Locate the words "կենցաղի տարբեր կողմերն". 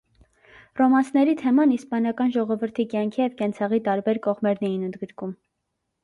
3.41-4.69